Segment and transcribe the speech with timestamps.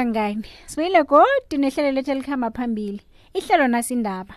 [0.00, 3.02] bangani sibuyile godi nehlelo lethu elikhamba phambili
[3.38, 4.34] ihlelo nasindaba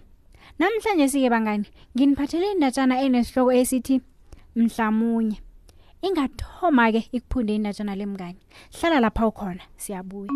[0.59, 3.95] namhlanje sike bangani nginiphathele indatshana enesihloko esithi
[4.59, 5.37] mhlamunye
[6.07, 8.39] ingathoma-ke ikuphunde indatshana lemngani
[8.77, 10.33] hlala lapha ukhona siyabuya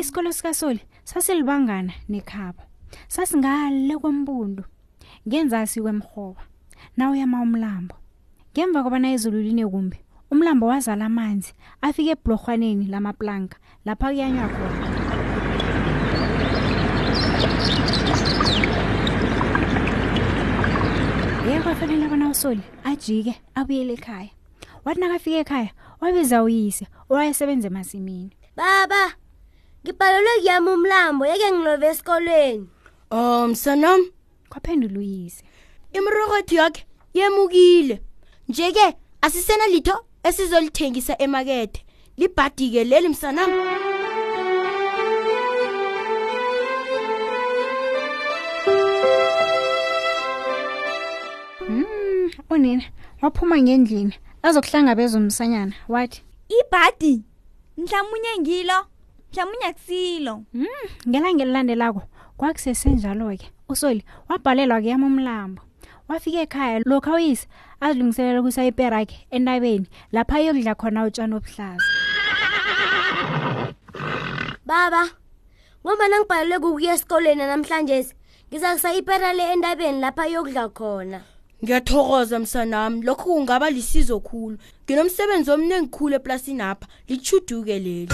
[0.00, 2.62] isikolo sikasoli sasilibangana nekhaba
[3.14, 4.62] sasingale kwembundu
[5.28, 6.40] ngenzasi kwemrhoba
[6.96, 7.94] nawuyama umlambo
[8.52, 9.98] ngemva kobana izulu linekumbi
[10.32, 11.52] umlambo wazala amanzi
[11.86, 14.76] afike ebhulorhwaneni lamaplanka lapha kuyanywa khona
[21.48, 24.30] yebo afanele bona usoli ajike abuyele ekhaya
[24.84, 29.16] wathi nakafika ekhaya wabiza uyise owayesebenza emasimini baba
[29.80, 32.66] ngibhalelwe kuyami umlambo yeke ngilove esikolweni
[33.16, 34.00] o oh, msanam
[34.52, 35.40] kwaphendula uyise
[35.96, 36.82] imirorhoti yakhe
[37.16, 37.96] yemukile
[38.50, 38.86] nje ke
[39.22, 39.94] asisena litho
[40.26, 41.84] esizolithengisa emakethe
[42.18, 43.54] libhadi ke leli msanami
[51.72, 52.84] Mm, unina
[53.22, 56.22] waphuma ngendlini azokuhlangabeza umsanyana wathi
[56.58, 57.22] ibhadi
[57.78, 58.78] mhlawumnye ngilo
[59.32, 60.66] mhlawumnye akusilo mm,
[61.08, 62.02] ngelanga elilandelako
[62.38, 65.62] kwakusesenjalo-ke usoli wabhalelwa-ke yami umlambo
[66.12, 67.48] wafika ekhaya lokha uyise
[67.80, 71.84] azilungiselela ukuyisa iperakhe entabeni lapho ayokudla khona utshani obuhlaza
[74.66, 75.02] baba
[75.84, 77.98] ngoba nangibhalelwe kukuya esikoleni namhlanje
[78.48, 81.18] ngizakusa ipera le entabeni lapho ayokudla khona
[81.64, 88.08] ngiyathokoza msanami lokho kungaba lisizo khulu nginomsebenzi omnengikhulu eplasini apha lichuduke leli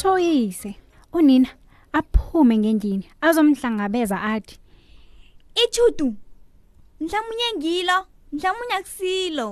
[0.00, 0.74] atsho uyise
[1.12, 1.48] unina
[1.98, 4.56] aphume ngendlini azomhlangabeza athi
[5.62, 6.06] ithutu
[7.00, 7.98] mhlawumunye ngilo
[8.32, 9.46] mhlawumunye akusilo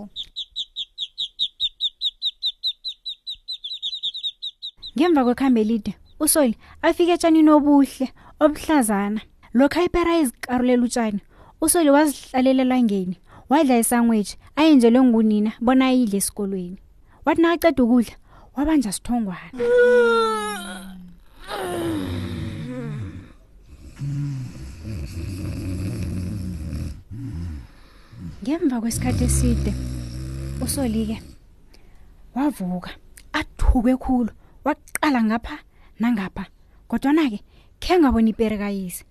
[4.96, 5.92] ngemva kwekhambe elide
[6.24, 6.54] usoli
[6.86, 8.06] afike etshanini obuhle
[8.44, 9.20] obuhlazana
[9.58, 11.20] lokhu ayipera ayizikarulela utshani
[11.64, 13.16] usoli wazihlalelelangeni
[13.50, 16.78] wadla isangwetshi ayenzelwe ngunina bona ayidle esikolweni
[17.24, 18.14] wathi nakaceda ukudla
[18.58, 19.50] wabanja sithongwana
[28.42, 29.70] ngemva kwesikhathi eside
[30.64, 31.16] usolike
[32.34, 32.90] wavuka
[33.38, 34.30] athukwe khulu
[34.66, 35.56] waqala ngapha
[36.00, 36.44] nangapha
[36.90, 37.38] kodwana-ke
[37.82, 39.02] khe ngaboni iperekayise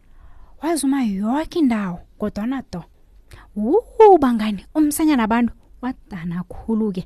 [0.62, 2.82] wazuma yoke indawo kodwana do
[3.62, 5.52] wubangani umsanyana abantu
[5.84, 7.04] wadana khulu-ke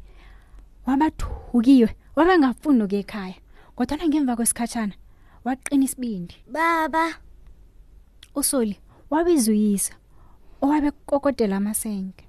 [0.88, 3.36] wabathukiwe wabengafuni ukuyekhaya
[3.76, 4.96] kodwa ngemva kwesikhatshana
[5.48, 7.20] waqina isibindi baba
[8.36, 8.76] usoli
[9.10, 9.94] wabizuyisa
[10.62, 12.26] owabe kokodela amasenke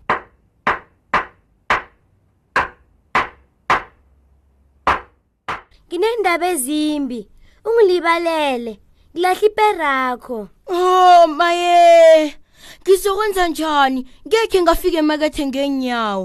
[5.92, 7.20] Nginendaba ezimbi
[7.68, 8.72] ungilibalele
[9.12, 10.38] ngilahla iperakho
[10.74, 12.34] oh maye
[12.80, 16.24] ngizokwenza njani ngeke ngafike emakethe ngenyawo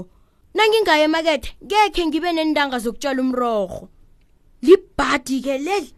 [0.56, 3.88] nangingayo emakethe ngekhe ngibe nendanga zokutshala umrorho
[4.64, 5.90] libhadi ke leli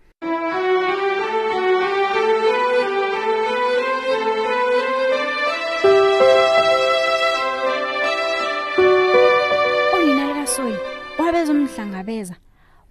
[9.94, 10.78] onina likasoyi
[11.18, 12.34] wabeza umhlangabeza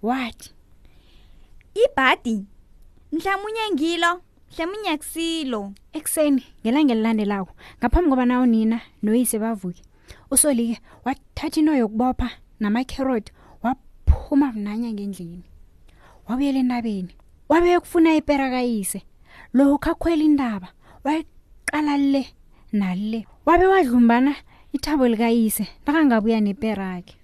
[0.02, 0.48] wathi
[1.76, 2.36] ibhadi
[3.12, 4.12] mhlamunye ngilo
[4.48, 5.60] mhlamunye akusilo
[5.98, 9.84] ekuseni ngelangelilandelako ngaphambi ngoba nawo nina noyise bavuke
[10.30, 12.28] usolike wathatha into yokubopha
[12.60, 15.42] namakherothi waphuma mnanya ngendlini
[16.28, 17.12] wabuyela entabeni
[17.50, 19.02] wabeyokufuna ipera kayise
[19.54, 20.68] lokhu akhwela indaba
[21.04, 22.22] wayeqala le
[22.72, 24.32] nale wabe wadlumbana
[24.76, 27.14] ithabo likayise nakangabuya nepera akhe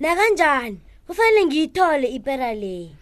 [0.00, 2.94] nakanjani kufanele ngiyithole ipera le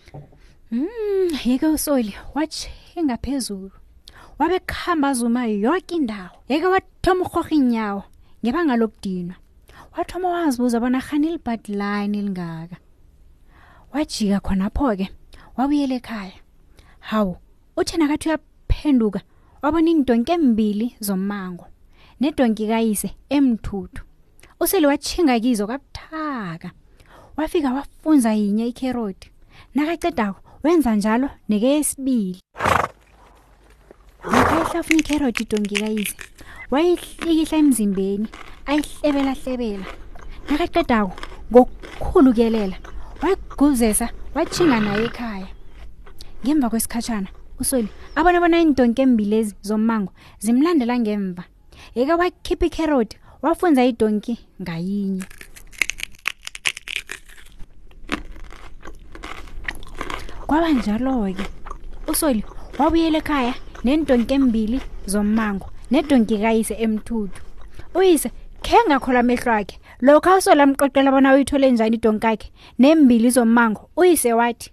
[0.73, 3.71] um yeke usoli watshenga phezulu
[4.39, 8.03] wabe kuhamba azuma yoke indawo yeke wathoma urhorha inyawo
[8.45, 9.37] ngebanga lokudinwa
[9.97, 12.77] wathoma wazibuza bona khani elibhadilayini elingaka
[13.93, 15.07] wajika khonapho-ke
[15.57, 16.37] wabuyela ekhaya
[17.11, 17.35] hawu
[17.81, 19.21] uthe nakathi uyaphenduka
[19.63, 21.67] wabona iindonke embili zommango
[22.21, 24.03] nedonki kayise emthuthu
[24.63, 26.69] usele watshinga kizo kabuthaka
[27.37, 29.29] wafika wafunza yinye ikheroti
[29.77, 32.41] nakacedako wenza njalo nekeyesibili
[34.33, 36.17] nakayihlafunya ikheroti idonki kayise
[36.71, 38.27] wayeyihlikihla emzimbeni
[38.71, 39.87] ayihlebelahlebela
[40.51, 41.11] nakaqedako
[41.51, 42.77] ngokukhulukelela
[43.23, 45.49] wayiguzesa watshinga naye ekhaya
[46.43, 47.29] ngemva kwesikhatshana
[47.63, 47.89] usoli
[48.19, 50.13] abona bona iindonke embilezi zomango
[50.45, 51.43] zimlandela ngemva
[51.99, 53.09] yeke wakhipha ikherod
[53.43, 55.25] wafunza idonki ngayinye
[60.47, 61.45] kwaba njalo ke
[62.13, 62.45] usoli
[62.79, 64.79] wabuyela ekhaya neentonke embili
[65.13, 67.43] zomango nedongikazi emthuthu
[67.95, 68.31] uyise
[68.63, 72.49] khe ngakhola amehlo akhe lokho asola mqoqela bona uyithole njani idonkakhe
[72.79, 74.71] nembili zomango uyise wathi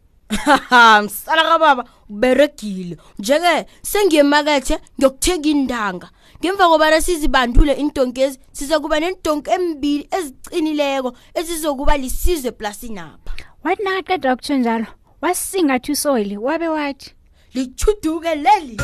[1.06, 6.08] msala kababa uberegile njeke sengiyemakethe ngiyokuthenga indanga
[6.42, 13.34] ngemva kobana sizibandule intonkezi size kuba nentonke embili ezicinileko ezizokuba lisizwe eplasini apha
[13.64, 14.86] wathi nakaqeda ukutsho njalo
[15.22, 17.14] wasingathi usoli wabe wathi
[17.54, 18.82] lichuduke leli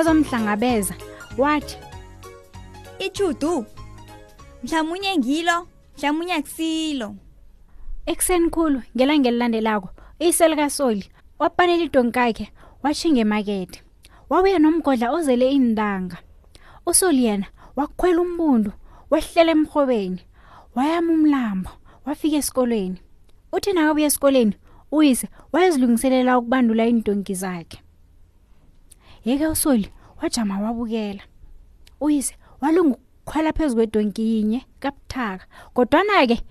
[0.00, 0.94] azomhlangabeza
[1.42, 1.76] wathi
[3.06, 3.52] ichudu
[4.64, 5.56] mhlamunye ngilo
[5.96, 7.08] mhlamunye akusilo
[8.10, 9.88] ekuseni khulu ngelanga elilandelako
[10.28, 11.04] iso likasoli
[11.40, 12.46] wapanela idonkakhe
[12.82, 13.22] washinga
[14.30, 16.16] wabuya nomgodla ozele indanga
[16.90, 17.46] usoli yena
[17.78, 18.70] wakhwela umbundu
[19.12, 20.20] wehlela emrhobeni
[20.76, 21.70] wayama umlambo
[22.06, 22.98] wafika esikolweni
[23.54, 24.54] uthi nakabuya esikolweni
[24.96, 27.78] uyise wayezilungiselela ukubandula iindonki zakhe
[29.24, 31.20] yeke usoli wajama wabukela
[32.00, 36.42] uyise walunga ukukhwela phezu kwedonkinye kabuthaka kodwana-ke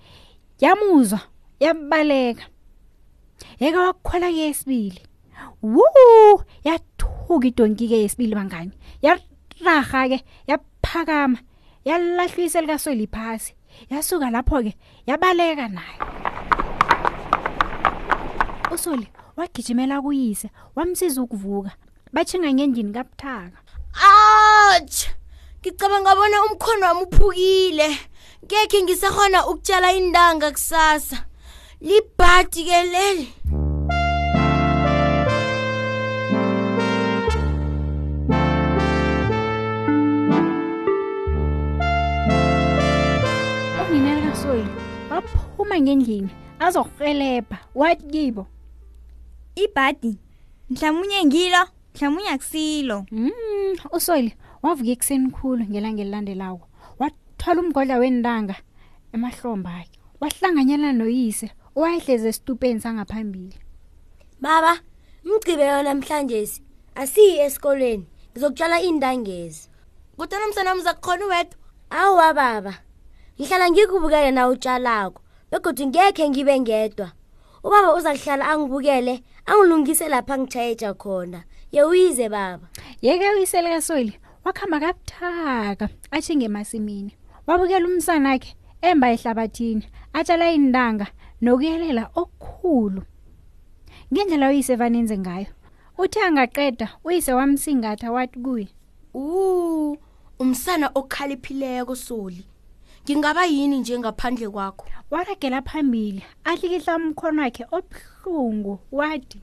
[0.60, 1.20] yamuzwa
[1.60, 2.44] yambaleka
[3.60, 5.00] yeke wakukhwela-ke yesibili
[5.62, 5.82] wu
[6.64, 8.70] yathuka idonki-ke yesibili bangani
[9.02, 11.38] yaraha-ke yaphakama
[11.84, 13.54] yalahlwisa likasweli phasi
[13.90, 14.72] yasuka lapho-ke
[15.06, 15.98] yabaleka nayo
[18.74, 19.06] usoli
[19.36, 21.70] wagijimela kuyise wamsiza ukuvuka
[22.12, 23.58] batshinganyendini kabuthaka
[24.02, 25.14] ach
[25.62, 27.88] ngicabanga bona umkhono wami uphukile
[28.50, 31.18] kekhe ngisahona ukutshala indanga kusasa
[31.80, 33.28] libhadi ke leli
[45.60, 48.42] uma ngendlini azokurhelebha wathi kibo
[49.62, 50.18] ibhadi
[50.70, 51.62] mhlawumunye ngilo
[51.94, 56.66] mhlawumunye akusilo mm, usoyile wavuke ekuseni khulu ngelanga elilandelako
[57.00, 58.56] wathwala umgodla wentanga
[59.14, 61.46] emahlomba akhe wahlanganyela noyise
[61.76, 63.56] owayehleza esitupeni sangaphambili
[64.40, 64.78] baba
[65.24, 66.56] mgcibe yonamhlanje si
[66.94, 69.62] asiyi esikolweni ngizokutshala iintangezi
[70.16, 71.58] ngutana umsanamza kukhona uwedwa
[71.90, 72.72] awuwa baba
[73.36, 75.20] ngihlala ngikubukele na utshalako
[75.50, 77.08] begodwa ngekhe ngibe ngedwa
[77.64, 79.14] ubaba uzakuhlala angibukele
[79.50, 81.40] angilungise lapho angitshayetsha khona
[81.72, 82.66] Yewuyize baba.
[83.02, 84.12] Yeke uyisele kaSoli
[84.44, 87.14] wakhamba kabuthaka athi ngemasimini.
[87.46, 91.06] Wabukela umsana wakhe emba ehlabathini atshala indanga
[91.42, 93.00] nokuyelela okukhulu.
[94.12, 95.46] Ngendlela uyise vanenze ngayo.
[95.98, 98.66] Uthe angaqeda uyise wamsingatha wathi kuye,
[99.14, 99.94] "Uh,
[100.42, 102.42] umsana okhaliphileko Soli."
[103.04, 109.38] ngingaba yini njengaphandle kwakho waragela phambili ahlikihla umkhono wakhe obuhlungu wathi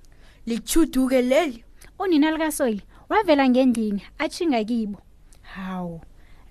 [0.48, 1.64] lichuduke leli
[2.00, 5.00] unina likasoyi wavela ngendlini achinga kibo
[5.42, 6.02] hawu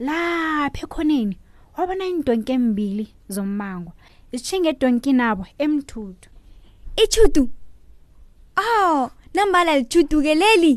[0.07, 1.37] lapha ekhoneni
[1.77, 3.93] wabona indonke embili zommango
[4.35, 6.29] ishinge edonkini abo emthudu
[7.05, 7.45] ichudu
[8.65, 9.01] oh
[9.35, 10.73] nambala lichudu ke leli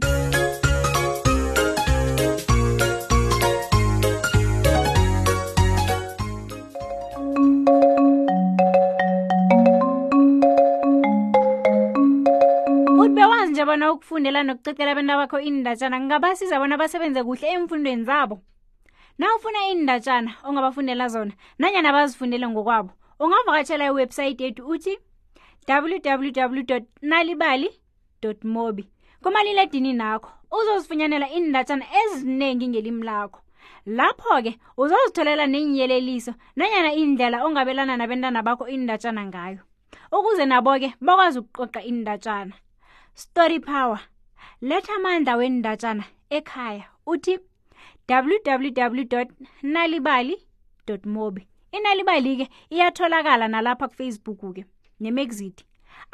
[13.60, 18.40] nje bona ukufundela nokucecela abantu bakho indatshana kungabasiza bona basebenze kuhle emfundweni zabo
[19.20, 24.96] na ufuna indatshana ongabafundela zona nanyana bazifundele ngokwabo ungavakatshela iwebhsayithi yethu uthi
[25.68, 27.70] www nalibali
[28.46, 28.88] mobi
[29.24, 33.42] kumaliledini nakho uzozifunyanela indatshana eziningi ngelimi lakho
[33.86, 39.60] lapho-ke uzozitholela nenyeleliso nanyana indlela ongabelana nabentana bakho indatshana ngayo
[40.16, 42.56] ukuze nabo-ke bakwazi ukuqoqa indatshana
[43.20, 43.98] story power
[44.70, 46.04] letha amandla wendatshana
[46.38, 47.34] ekhaya uthi
[48.34, 49.20] www
[49.74, 50.36] nalibali
[51.16, 51.44] mobi
[51.78, 52.46] inalibali ke
[52.76, 54.64] iyatholakala nalapha kufacebook ke
[55.04, 55.58] nemexit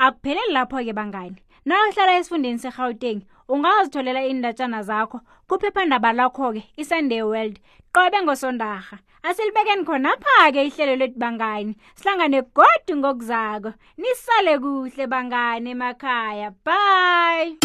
[0.05, 1.37] akupheleli lapho-ke bangani
[1.69, 3.19] nawahlala esifundeni segauteng
[3.53, 5.17] ungazitholela iindatshana zakho
[5.49, 7.55] kuphephandaba lakho-ke isunday world
[7.95, 8.97] qobe ngosondarha
[9.29, 13.71] asilibekeni khonapha-ke ihlelo lethu bangani sihlangane godu ngokuzako
[14.01, 17.55] nisale kuhle bangani emakhaya bye